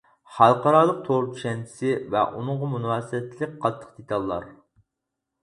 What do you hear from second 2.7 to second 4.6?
مۇناسىۋەتلىك قاتتىق دېتاللار.